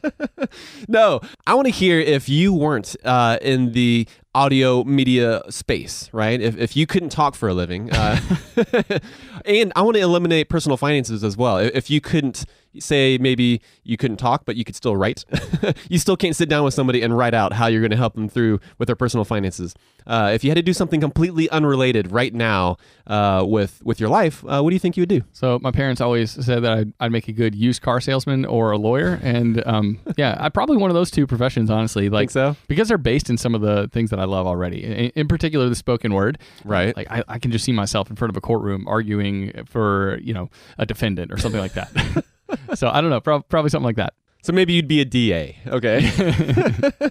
[0.88, 6.40] no, I want to hear if you weren't uh, in the audio media space, right?
[6.40, 8.20] If, if you couldn't talk for a living, uh,
[9.44, 11.58] and I want to eliminate personal finances as well.
[11.58, 12.44] If you couldn't
[12.78, 15.24] say maybe you couldn't talk, but you could still write,
[15.88, 18.14] you still can't sit down with somebody and write out how you're going to help
[18.14, 19.74] them through with their personal finances.
[20.06, 24.08] Uh, if you had to do something completely unrelated right now uh, with with your
[24.08, 25.22] life, uh, what do you think you would do?
[25.32, 28.72] So my parents always said that I'd, I'd make a good used car salesman or
[28.72, 32.08] a lawyer, and um, yeah, I probably one of those two professions, honestly.
[32.08, 32.56] Like Think so?
[32.68, 34.82] because they're based in some of the things that I love already.
[34.82, 36.38] In, in particular, the spoken word.
[36.64, 36.96] Right.
[36.96, 40.34] Like I, I can just see myself in front of a courtroom arguing for you
[40.34, 42.24] know a defendant or something like that.
[42.74, 44.14] so I don't know, prob- probably something like that.
[44.42, 45.56] So maybe you'd be a DA.
[45.68, 46.10] Okay.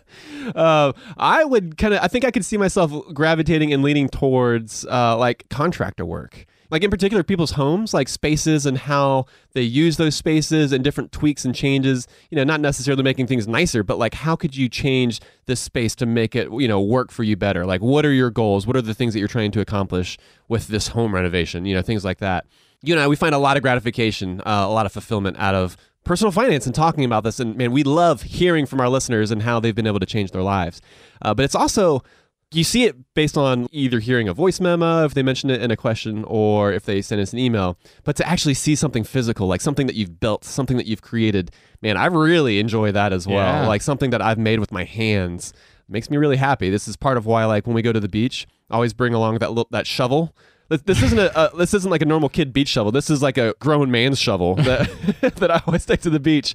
[0.56, 4.86] uh, I would kind of, I think I could see myself gravitating and leaning towards
[4.86, 6.46] uh, like contractor work.
[6.70, 11.12] Like in particular, people's homes, like spaces and how they use those spaces and different
[11.14, 12.06] tweaks and changes.
[12.30, 15.96] You know, not necessarily making things nicer, but like how could you change this space
[15.96, 17.66] to make it, you know, work for you better?
[17.66, 18.68] Like what are your goals?
[18.68, 20.18] What are the things that you're trying to accomplish
[20.50, 21.66] with this home renovation?
[21.66, 22.46] You know, things like that.
[22.84, 25.54] You and I, we find a lot of gratification, uh, a lot of fulfillment out
[25.54, 27.40] of personal finance and talking about this.
[27.40, 30.32] And man, we love hearing from our listeners and how they've been able to change
[30.32, 30.82] their lives.
[31.22, 32.04] Uh, but it's also,
[32.52, 35.70] you see it based on either hearing a voice memo, if they mention it in
[35.70, 37.78] a question, or if they send us an email.
[38.04, 41.52] But to actually see something physical, like something that you've built, something that you've created,
[41.84, 43.62] man, I really enjoy that as well.
[43.62, 43.68] Yeah.
[43.68, 45.54] Like something that I've made with my hands
[45.88, 46.72] makes me really happy.
[46.72, 49.14] This is part of why, like, when we go to the beach, I always bring
[49.14, 50.36] along that little, that shovel.
[50.78, 52.92] This- isn't a, a this isn't like a normal kid beach shovel.
[52.92, 54.90] This is like a grown man's shovel that
[55.38, 56.54] that I always take to the beach,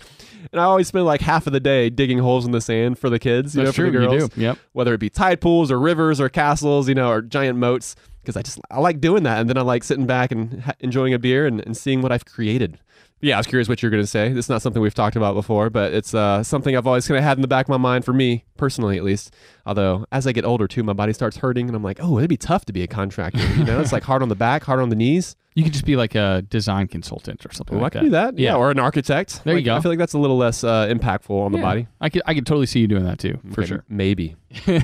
[0.52, 3.10] and I always spend like half of the day digging holes in the sand for
[3.10, 3.54] the kids.
[3.54, 4.28] You That's know, for true, the you girls.
[4.30, 4.40] do.
[4.40, 4.58] Yep.
[4.72, 8.36] Whether it be tide pools or rivers or castles, you know, or giant moats, because
[8.36, 11.12] I just I like doing that, and then I like sitting back and ha- enjoying
[11.14, 12.78] a beer and, and seeing what I've created.
[13.22, 14.28] Yeah, I was curious what you're going to say.
[14.30, 17.24] It's not something we've talked about before, but it's uh, something I've always kind of
[17.24, 19.32] had in the back of my mind for me, personally at least.
[19.64, 22.28] Although, as I get older too, my body starts hurting, and I'm like, oh, it'd
[22.28, 23.40] be tough to be a contractor.
[23.56, 25.34] You know, it's like hard on the back, hard on the knees.
[25.54, 28.04] You could just be like a design consultant or something Well, like I that.
[28.04, 28.38] do that.
[28.38, 29.42] Yeah, or an architect.
[29.44, 29.74] There you go.
[29.74, 31.86] I feel like that's a little less uh, impactful on the body.
[32.02, 33.84] I could I could totally see you doing that too, for Okay, sure.
[33.88, 34.36] Maybe.
[34.68, 34.76] All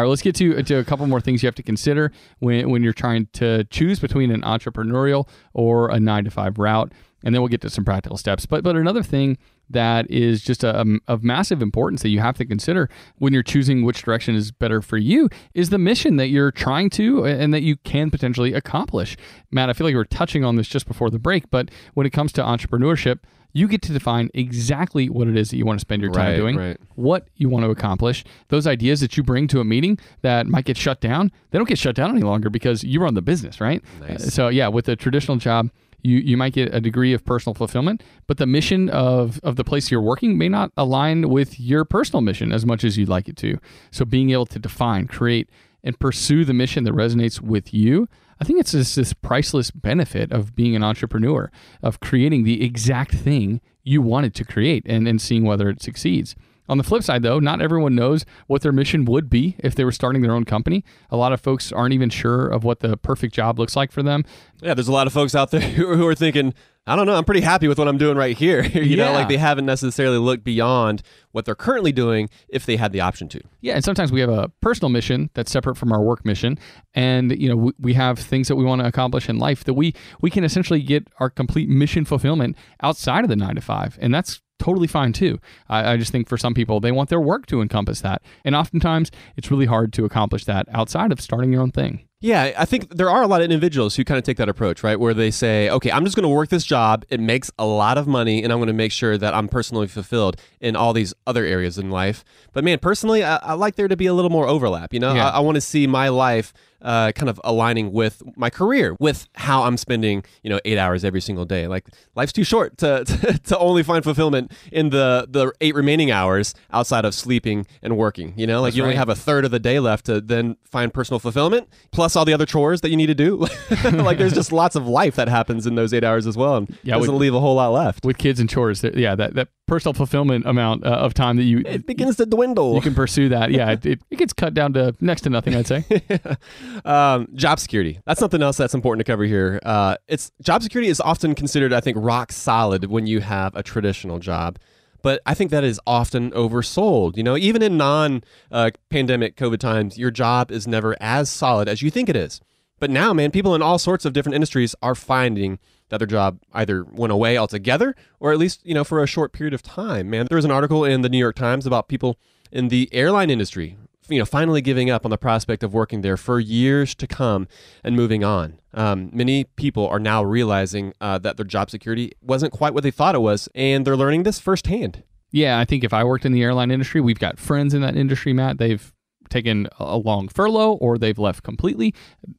[0.00, 2.82] right, let's get to to a couple more things you have to consider when when
[2.82, 6.92] you're trying to choose between an entrepreneurial or a nine to five route,
[7.24, 8.46] and then we'll get to some practical steps.
[8.46, 12.36] But but another thing that is just a, um, of massive importance that you have
[12.38, 16.26] to consider when you're choosing which direction is better for you is the mission that
[16.26, 19.16] you're trying to and that you can potentially accomplish.
[19.52, 22.04] Matt, I feel like we were touching on this just before the break, but when
[22.04, 23.20] it comes to entrepreneurship,
[23.52, 26.30] you get to define exactly what it is that you want to spend your time
[26.30, 26.76] Right, doing right.
[26.94, 28.24] what you want to accomplish.
[28.48, 31.68] Those ideas that you bring to a meeting that might get shut down, they don't
[31.68, 33.82] get shut down any longer because you run the business, right?
[34.00, 34.26] Nice.
[34.26, 35.70] Uh, So yeah, with a traditional job,
[36.02, 39.64] you, you might get a degree of personal fulfillment, but the mission of, of the
[39.64, 43.28] place you're working may not align with your personal mission as much as you'd like
[43.28, 43.58] it to.
[43.90, 45.48] So being able to define, create,
[45.82, 48.08] and pursue the mission that resonates with you,
[48.40, 51.50] I think it's just this priceless benefit of being an entrepreneur,
[51.82, 56.34] of creating the exact thing you wanted to create and, and seeing whether it succeeds.
[56.70, 59.84] On the flip side, though, not everyone knows what their mission would be if they
[59.84, 60.84] were starting their own company.
[61.10, 64.04] A lot of folks aren't even sure of what the perfect job looks like for
[64.04, 64.24] them.
[64.62, 66.54] Yeah, there's a lot of folks out there who, are thinking,
[66.86, 68.62] I don't know, I'm pretty happy with what I'm doing right here.
[68.72, 71.02] you know, like they haven't necessarily looked beyond
[71.32, 73.40] what they're currently doing if they had the option to.
[73.62, 76.56] Yeah, and sometimes we have a personal mission that's separate from our work mission,
[76.94, 79.74] and you know we, we have things that we want to accomplish in life that
[79.74, 83.98] we we can essentially get our complete mission fulfillment outside of the nine to five,
[84.00, 85.40] and that's totally fine too.
[85.68, 88.54] I, I just think for some people they want their work to encompass that, and
[88.54, 92.06] oftentimes it's really hard to accomplish that outside of starting your own thing.
[92.22, 94.82] Yeah, I think there are a lot of individuals who kind of take that approach,
[94.82, 95.00] right?
[95.00, 97.06] Where they say, okay, I'm just going to work this job.
[97.08, 99.86] It makes a lot of money, and I'm going to make sure that I'm personally
[99.86, 102.22] fulfilled in all these other areas in life.
[102.52, 104.92] But man, personally, I, I like there to be a little more overlap.
[104.92, 105.30] You know, Yeah.
[105.30, 106.52] I, I want to see my life
[106.82, 111.04] uh, kind of aligning with my career, with how I'm spending, you know, eight hours
[111.04, 111.66] every single day.
[111.66, 116.10] Like life's too short to, to, to only find fulfillment in the the eight remaining
[116.10, 118.32] hours outside of sleeping and working.
[118.36, 120.56] You know, like That's you only have a third of the day left to then
[120.64, 123.36] find personal fulfillment, plus all the other chores that you need to do.
[123.84, 126.78] like there's just lots of life that happens in those eight hours as well, and
[126.82, 128.04] Yeah, doesn't with- leave a whole lot left.
[128.04, 131.62] With kids and chores, yeah, that, that personal fulfillment amount uh, of time that you
[131.64, 132.74] It begins to dwindle.
[132.74, 135.54] you can pursue that, yeah, it, it, it gets cut down to next to nothing,
[135.54, 135.84] I'd say.
[136.84, 138.00] um, job security.
[138.06, 139.60] That's something else that's important to cover here.
[139.64, 143.62] Uh, it's job security is often considered, I think, rock solid when you have a
[143.62, 144.58] traditional job.
[145.02, 147.16] But I think that is often oversold.
[147.16, 151.82] You know, even in non-pandemic uh, COVID times, your job is never as solid as
[151.82, 152.40] you think it is.
[152.78, 155.58] But now, man, people in all sorts of different industries are finding
[155.90, 159.32] that their job either went away altogether or at least, you know, for a short
[159.32, 160.08] period of time.
[160.08, 162.18] Man, there was an article in the New York Times about people
[162.50, 163.76] in the airline industry,
[164.10, 167.48] you know, finally giving up on the prospect of working there for years to come
[167.84, 168.58] and moving on.
[168.74, 172.90] Um, many people are now realizing uh, that their job security wasn't quite what they
[172.90, 175.02] thought it was, and they're learning this firsthand.
[175.32, 177.96] Yeah, I think if I worked in the airline industry, we've got friends in that
[177.96, 178.58] industry, Matt.
[178.58, 178.92] They've
[179.28, 181.94] taken a long furlough or they've left completely.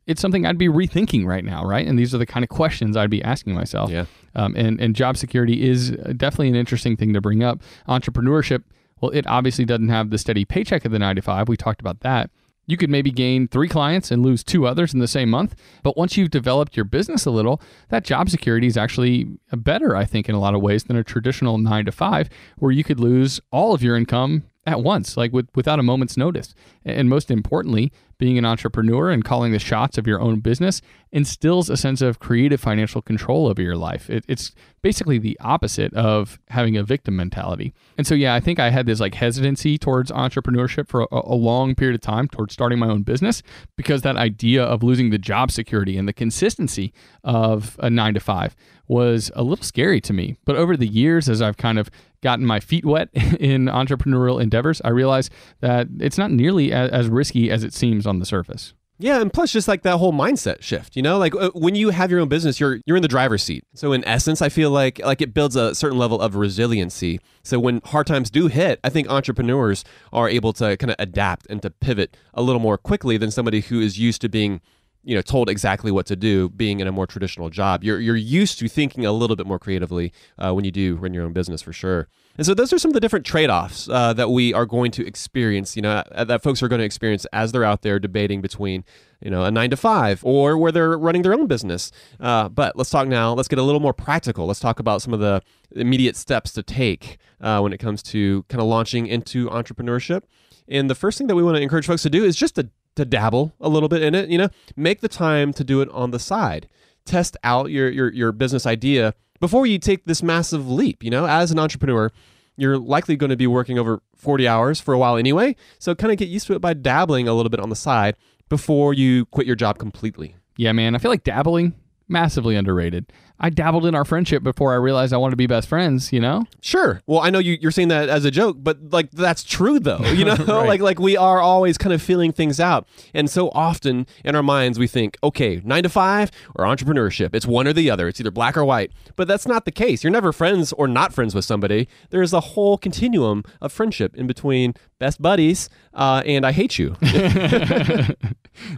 [0.07, 1.87] It's something I'd be rethinking right now, right?
[1.87, 3.89] And these are the kind of questions I'd be asking myself.
[3.89, 4.05] Yeah.
[4.35, 7.61] Um, and, and job security is definitely an interesting thing to bring up.
[7.87, 8.63] Entrepreneurship,
[9.01, 11.49] well, it obviously doesn't have the steady paycheck of the 95.
[11.49, 12.29] We talked about that.
[12.67, 15.55] You could maybe gain three clients and lose two others in the same month.
[15.83, 20.05] But once you've developed your business a little, that job security is actually better, I
[20.05, 22.99] think, in a lot of ways than a traditional nine to five, where you could
[22.99, 26.53] lose all of your income at once, like with, without a moment's notice.
[26.85, 30.79] And most importantly, being an entrepreneur and calling the shots of your own business
[31.11, 34.11] instills a sense of creative financial control over your life.
[34.11, 34.51] It, it's
[34.83, 37.73] basically the opposite of having a victim mentality.
[37.97, 41.35] And so, yeah, I think I had this like hesitancy towards entrepreneurship for a, a
[41.35, 43.41] long period of time towards starting my own business
[43.75, 46.93] because that idea of losing the job security and the consistency
[47.23, 48.55] of a nine to five
[48.91, 50.35] was a little scary to me.
[50.43, 51.89] But over the years, as I've kind of
[52.21, 53.07] gotten my feet wet
[53.39, 55.31] in entrepreneurial endeavors, I realized
[55.61, 58.73] that it's not nearly as, as risky as it seems on the surface.
[58.99, 61.89] Yeah, and plus just like that whole mindset shift, you know, like uh, when you
[61.89, 63.63] have your own business, you're you're in the driver's seat.
[63.73, 67.19] So in essence, I feel like like it builds a certain level of resiliency.
[67.41, 69.83] So when hard times do hit, I think entrepreneurs
[70.13, 73.61] are able to kind of adapt and to pivot a little more quickly than somebody
[73.61, 74.61] who is used to being
[75.03, 77.83] you know told exactly what to do being in a more traditional job.
[77.83, 81.13] You're you're used to thinking a little bit more creatively uh, when you do run
[81.13, 82.07] your own business for sure.
[82.37, 85.05] And so those are some of the different trade-offs uh, that we are going to
[85.05, 88.41] experience you know uh, that folks are going to experience as they're out there debating
[88.41, 88.83] between
[89.21, 91.91] you know a nine to five or where they're running their own business.
[92.19, 94.45] Uh, but let's talk now let's get a little more practical.
[94.45, 95.41] Let's talk about some of the
[95.75, 100.23] immediate steps to take uh, when it comes to kind of launching into entrepreneurship.
[100.67, 102.69] And the first thing that we want to encourage folks to do is just to
[102.95, 104.29] to dabble a little bit in it.
[104.29, 106.67] You know, make the time to do it on the side.
[107.05, 111.03] Test out your your your business idea before you take this massive leap.
[111.03, 112.11] You know, as an entrepreneur,
[112.57, 115.55] you're likely going to be working over 40 hours for a while anyway.
[115.79, 118.15] So kind of get used to it by dabbling a little bit on the side
[118.49, 120.35] before you quit your job completely.
[120.57, 120.93] Yeah, man.
[120.95, 121.73] I feel like dabbling
[122.07, 123.11] massively underrated.
[123.41, 126.19] I dabbled in our friendship before I realized I wanted to be best friends, you
[126.19, 126.45] know?
[126.61, 127.01] Sure.
[127.07, 129.99] Well, I know you, you're saying that as a joke, but like that's true though.
[129.99, 130.67] You know, right.
[130.67, 134.43] like like we are always kind of feeling things out, and so often in our
[134.43, 137.33] minds we think, okay, nine to five or entrepreneurship.
[137.33, 138.07] It's one or the other.
[138.07, 138.91] It's either black or white.
[139.15, 140.03] But that's not the case.
[140.03, 141.87] You're never friends or not friends with somebody.
[142.11, 146.79] There is a whole continuum of friendship in between best buddies uh, and I hate
[146.79, 146.95] you.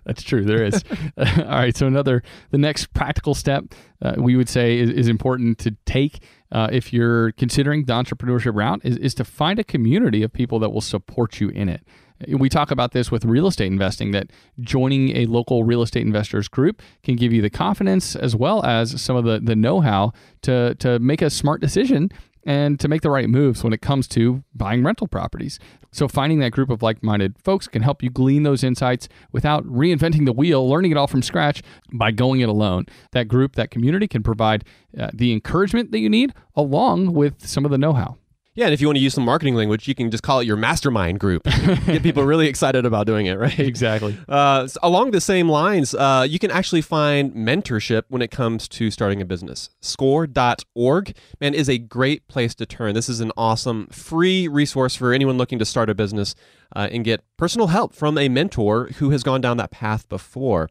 [0.05, 0.43] that's true.
[0.43, 0.83] There is.
[1.17, 1.75] All right.
[1.75, 3.65] So another the next practical step
[4.03, 6.19] uh, we would say is, is important to take
[6.51, 10.59] uh, if you're considering the entrepreneurship route is, is to find a community of people
[10.59, 11.81] that will support you in it.
[12.27, 14.27] We talk about this with real estate investing that
[14.59, 19.01] joining a local real estate investors group can give you the confidence as well as
[19.01, 22.09] some of the, the know how to, to make a smart decision
[22.45, 25.59] and to make the right moves when it comes to buying rental properties.
[25.91, 29.63] So, finding that group of like minded folks can help you glean those insights without
[29.65, 32.87] reinventing the wheel, learning it all from scratch by going it alone.
[33.11, 34.65] That group, that community can provide
[34.97, 38.17] uh, the encouragement that you need along with some of the know how.
[38.55, 40.45] Yeah, and if you want to use some marketing language, you can just call it
[40.45, 41.43] your mastermind group.
[41.85, 43.57] Get people really excited about doing it, right?
[43.57, 44.15] Exactly.
[44.29, 48.67] Uh, so along the same lines, uh, you can actually find mentorship when it comes
[48.67, 49.71] to starting a business.
[49.81, 52.93] Score.org, man, is a great place to turn.
[52.93, 56.35] This is an awesome free resource for anyone looking to start a business
[56.75, 60.69] uh, and get personal help from a mentor who has gone down that path before.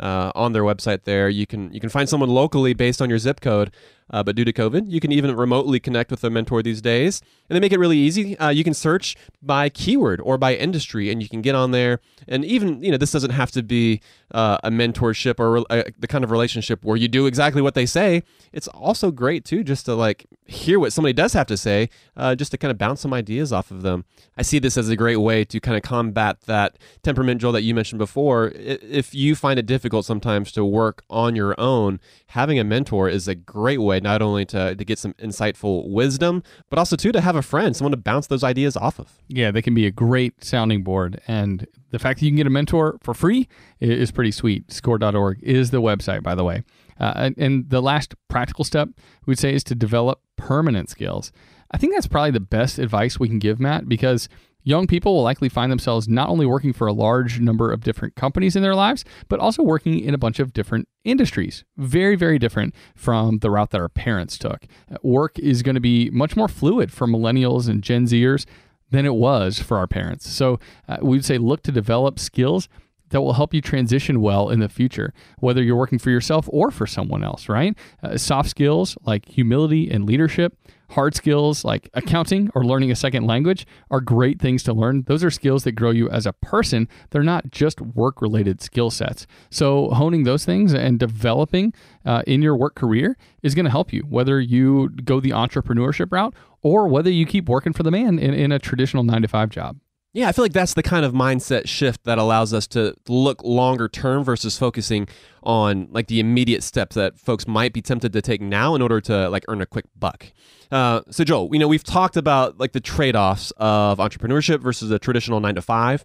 [0.00, 1.28] Uh, on their website there.
[1.28, 3.70] You can you can find someone locally based on your zip code
[4.10, 7.22] uh, but due to COVID, you can even remotely connect with a mentor these days.
[7.48, 8.36] And they make it really easy.
[8.38, 12.00] Uh, you can search by keyword or by industry, and you can get on there.
[12.28, 14.00] And even, you know, this doesn't have to be
[14.34, 17.86] uh, a mentorship or uh, the kind of relationship where you do exactly what they
[17.86, 18.24] say.
[18.52, 22.34] It's also great, too, just to like hear what somebody does have to say, uh,
[22.34, 24.04] just to kind of bounce some ideas off of them.
[24.36, 27.62] I see this as a great way to kind of combat that temperament, Joel, that
[27.62, 28.48] you mentioned before.
[28.56, 33.28] If you find it difficult sometimes to work on your own, having a mentor is
[33.28, 37.20] a great way not only to, to get some insightful wisdom, but also too to
[37.20, 39.12] have a friend, someone to bounce those ideas off of.
[39.28, 41.20] Yeah, they can be a great sounding board.
[41.28, 43.46] And the fact that you can get a mentor for free
[43.78, 44.72] is pretty sweet.
[44.72, 46.64] Score.org is the website, by the way.
[46.98, 48.88] Uh, and, and the last practical step
[49.26, 51.30] we'd say is to develop permanent skills.
[51.70, 54.28] I think that's probably the best advice we can give, Matt, because
[54.66, 58.16] Young people will likely find themselves not only working for a large number of different
[58.16, 61.64] companies in their lives, but also working in a bunch of different industries.
[61.76, 64.64] Very, very different from the route that our parents took.
[65.02, 68.46] Work is going to be much more fluid for millennials and Gen Zers
[68.94, 70.28] than it was for our parents.
[70.30, 72.68] So uh, we'd say look to develop skills
[73.10, 76.70] that will help you transition well in the future, whether you're working for yourself or
[76.70, 77.76] for someone else, right?
[78.02, 80.56] Uh, soft skills like humility and leadership,
[80.94, 85.02] hard skills like accounting or learning a second language are great things to learn.
[85.06, 86.88] Those are skills that grow you as a person.
[87.10, 89.26] They're not just work related skill sets.
[89.50, 91.74] So, honing those things and developing
[92.04, 96.12] uh, in your work career is going to help you, whether you go the entrepreneurship
[96.12, 99.28] route or whether you keep working for the man in, in a traditional nine to
[99.28, 99.76] five job.
[100.14, 103.42] Yeah, I feel like that's the kind of mindset shift that allows us to look
[103.42, 105.08] longer term versus focusing
[105.42, 109.00] on like the immediate steps that folks might be tempted to take now in order
[109.00, 110.26] to like earn a quick buck.
[110.70, 115.00] Uh, so Joel, you know, we've talked about like the trade-offs of entrepreneurship versus a
[115.00, 116.04] traditional 9 to 5.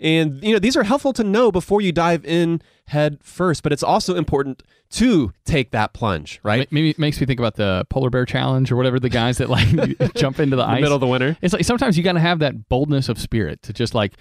[0.00, 3.72] And you know, these are helpful to know before you dive in head first, but
[3.72, 6.70] it's also important to take that plunge, right?
[6.70, 9.48] Maybe it makes me think about the polar bear challenge or whatever the guys that
[9.48, 9.68] like
[10.14, 11.36] jump into the, the ice middle of the winter.
[11.40, 14.14] It's like sometimes you got to have that boldness of spirit to just like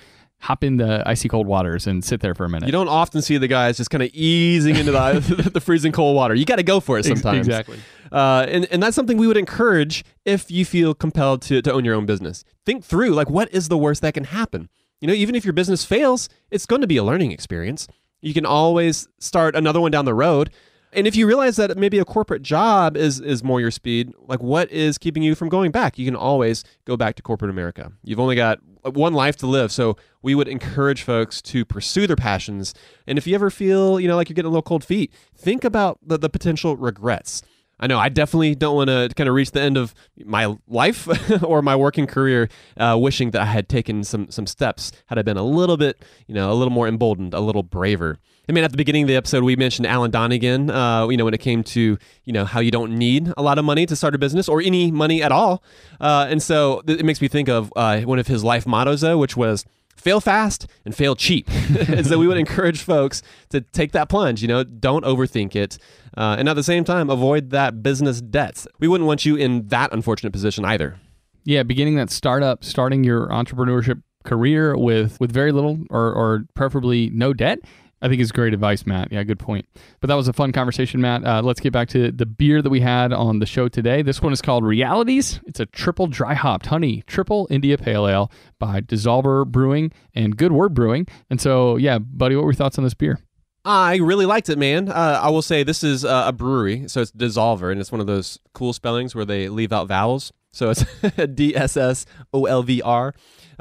[0.44, 2.66] hop in the icy cold waters and sit there for a minute.
[2.66, 6.16] You don't often see the guys just kind of easing into the, the freezing cold
[6.16, 6.36] water.
[6.36, 7.48] You got to go for it sometimes.
[7.48, 7.80] Exactly.
[8.12, 11.86] Uh, and, and that's something we would encourage if you feel compelled to, to own
[11.86, 12.44] your own business.
[12.66, 14.70] Think through, like, what is the worst that can happen?
[15.00, 17.88] You know, even if your business fails, it's going to be a learning experience.
[18.24, 20.50] You can always start another one down the road.
[20.94, 24.42] And if you realize that maybe a corporate job is is more your speed, like
[24.42, 25.98] what is keeping you from going back?
[25.98, 27.92] You can always go back to corporate America.
[28.04, 29.72] You've only got one life to live.
[29.72, 32.74] So we would encourage folks to pursue their passions.
[33.08, 35.64] And if you ever feel, you know, like you're getting a little cold feet, think
[35.64, 37.42] about the, the potential regrets.
[37.84, 41.06] I know I definitely don't want to kind of reach the end of my life
[41.44, 45.22] or my working career uh, wishing that I had taken some some steps had I
[45.22, 48.20] been a little bit, you know, a little more emboldened, a little braver.
[48.48, 51.26] I mean, at the beginning of the episode, we mentioned Alan Donegan, uh, you know,
[51.26, 53.98] when it came to, you know, how you don't need a lot of money to
[53.98, 55.62] start a business or any money at all.
[56.00, 59.18] Uh, and so it makes me think of uh, one of his life mottos, though,
[59.18, 59.66] which was
[59.96, 61.50] fail fast and fail cheap.
[61.88, 65.78] and so we would encourage folks to take that plunge, you know, don't overthink it.
[66.16, 68.68] Uh, and at the same time, avoid that business debts.
[68.80, 71.00] We wouldn't want you in that unfortunate position either.
[71.46, 77.10] Yeah, beginning that startup, starting your entrepreneurship career with with very little or, or preferably
[77.10, 77.60] no debt
[78.04, 79.14] I think is great advice, Matt.
[79.14, 79.66] Yeah, good point.
[80.02, 81.26] But that was a fun conversation, Matt.
[81.26, 84.02] Uh, let's get back to the beer that we had on the show today.
[84.02, 85.40] This one is called Realities.
[85.46, 90.52] It's a triple dry hopped honey triple India Pale Ale by Dssolver Brewing and Good
[90.52, 91.08] Word Brewing.
[91.30, 93.20] And so, yeah, buddy, what were your thoughts on this beer?
[93.64, 94.90] I really liked it, man.
[94.90, 98.02] Uh, I will say this is uh, a brewery, so it's Dssolver, and it's one
[98.02, 100.34] of those cool spellings where they leave out vowels.
[100.52, 100.84] So it's
[101.34, 103.14] D S S O L V R.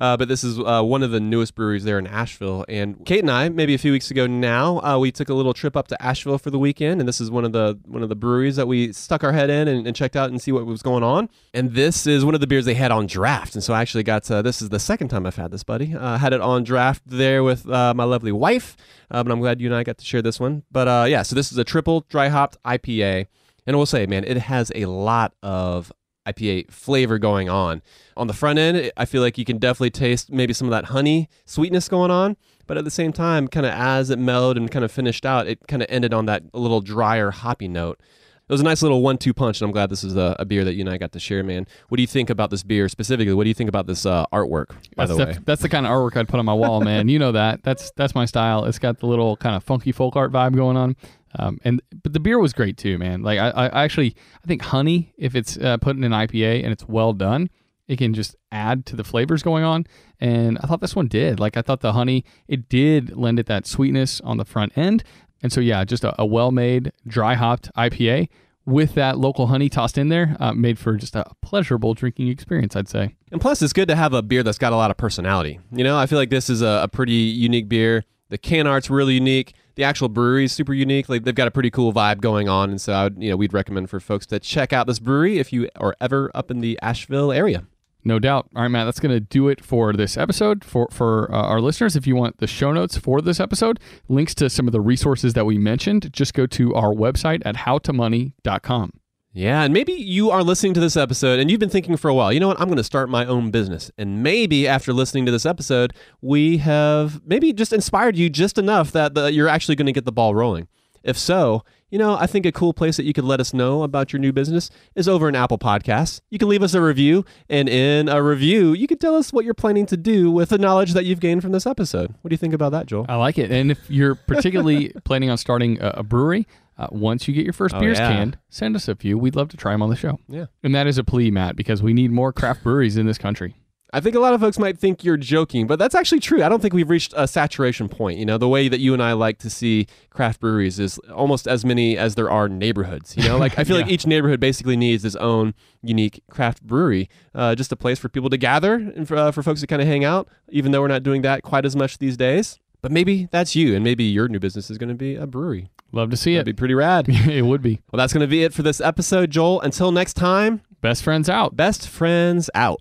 [0.02, 2.64] Uh, but this is uh, one of the newest breweries there in Asheville.
[2.68, 5.54] And Kate and I, maybe a few weeks ago now, uh, we took a little
[5.54, 8.08] trip up to Asheville for the weekend, and this is one of the one of
[8.08, 10.66] the breweries that we stuck our head in and, and checked out and see what
[10.66, 11.28] was going on.
[11.54, 13.54] And this is one of the beers they had on draft.
[13.54, 15.94] And so I actually got to, this is the second time I've had this, buddy.
[15.94, 18.76] I had it on draft there with uh, my lovely wife,
[19.08, 20.64] uh, but I'm glad you and I got to share this one.
[20.72, 23.28] But yeah, so this is a triple dry hopped IPA.
[23.68, 25.92] And I will say, man, it has a lot of
[26.26, 27.82] IPA flavor going on.
[28.16, 30.86] On the front end, I feel like you can definitely taste maybe some of that
[30.86, 34.70] honey sweetness going on, but at the same time, kind of as it mellowed and
[34.70, 38.00] kind of finished out, it kind of ended on that little drier hoppy note.
[38.48, 40.64] It was a nice little one-two punch, and I'm glad this is a, a, beer
[40.64, 41.66] that you and I got to share, man.
[41.88, 43.32] What do you think about this beer specifically?
[43.32, 44.70] What do you think about this uh, artwork?
[44.96, 47.08] By that's the way, that's the kind of artwork I'd put on my wall, man.
[47.08, 47.62] you know that.
[47.62, 48.64] That's that's my style.
[48.64, 50.96] It's got the little kind of funky folk art vibe going on.
[51.38, 53.22] Um, and but the beer was great too, man.
[53.22, 56.72] Like I, I actually I think honey, if it's uh, put in an IPA and
[56.72, 57.48] it's well done,
[57.88, 59.86] it can just add to the flavors going on.
[60.20, 61.40] And I thought this one did.
[61.40, 65.04] Like I thought the honey, it did lend it that sweetness on the front end.
[65.42, 68.28] And so yeah, just a, a well-made dry hopped IPA
[68.64, 72.76] with that local honey tossed in there, uh, made for just a pleasurable drinking experience,
[72.76, 73.16] I'd say.
[73.32, 75.58] And plus, it's good to have a beer that's got a lot of personality.
[75.72, 78.04] You know, I feel like this is a, a pretty unique beer.
[78.28, 81.08] The can art's really unique the actual brewery is super unique.
[81.08, 83.36] Like they've got a pretty cool vibe going on, and so I would, you know,
[83.36, 86.60] we'd recommend for folks to check out this brewery if you are ever up in
[86.60, 87.64] the Asheville area.
[88.04, 88.48] No doubt.
[88.56, 90.64] All right, Matt, that's going to do it for this episode.
[90.64, 93.78] For for uh, our listeners, if you want the show notes for this episode,
[94.08, 97.56] links to some of the resources that we mentioned, just go to our website at
[97.56, 98.92] howtomoney.com.
[99.34, 102.14] Yeah, and maybe you are listening to this episode and you've been thinking for a
[102.14, 103.90] while, you know what, I'm going to start my own business.
[103.96, 108.92] And maybe after listening to this episode, we have maybe just inspired you just enough
[108.92, 110.68] that the, you're actually going to get the ball rolling.
[111.02, 113.82] If so, you know, I think a cool place that you could let us know
[113.84, 116.20] about your new business is over in Apple Podcasts.
[116.30, 119.44] You can leave us a review, and in a review, you can tell us what
[119.44, 122.14] you're planning to do with the knowledge that you've gained from this episode.
[122.22, 123.06] What do you think about that, Joel?
[123.08, 123.50] I like it.
[123.52, 126.46] And if you're particularly planning on starting a, a brewery,
[126.78, 128.08] uh, once you get your first Oh, beers yeah.
[128.08, 129.18] canned, send us a few.
[129.18, 130.18] We'd love to try them on the show.
[130.28, 130.46] Yeah.
[130.62, 133.54] And that is a plea, Matt, because we need more craft breweries in this country.
[133.94, 136.42] I think a lot of folks might think you're joking, but that's actually true.
[136.42, 138.18] I don't think we've reached a saturation point.
[138.18, 141.46] You know, the way that you and I like to see craft breweries is almost
[141.46, 143.14] as many as there are neighborhoods.
[143.18, 147.10] You know, like I feel like each neighborhood basically needs its own unique craft brewery,
[147.34, 149.82] uh, just a place for people to gather and for, uh, for folks to kind
[149.82, 152.58] of hang out, even though we're not doing that quite as much these days.
[152.80, 155.68] But maybe that's you, and maybe your new business is going to be a brewery.
[155.92, 156.38] Love to see it.
[156.38, 156.56] That'd it.
[156.56, 157.06] be pretty rad.
[157.08, 157.78] it would be.
[157.92, 159.60] well, that's going to be it for this episode, Joel.
[159.60, 161.54] Until next time, Best friends out.
[161.56, 162.80] best friends out.